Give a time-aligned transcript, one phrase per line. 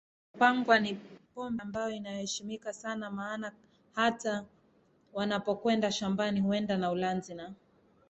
[0.33, 0.95] Wapangwa ni
[1.35, 3.51] pombe ambayo inaheshimika sana maana
[3.91, 4.45] hata
[5.13, 7.53] wanapokwenda shambani huenda na ulanzi na